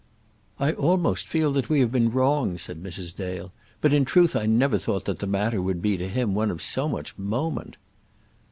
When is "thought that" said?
4.79-5.19